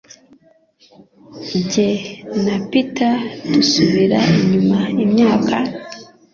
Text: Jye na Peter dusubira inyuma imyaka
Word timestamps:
Jye 1.69 1.89
na 2.43 2.55
Peter 2.69 3.15
dusubira 3.53 4.19
inyuma 4.41 4.79
imyaka 5.05 5.55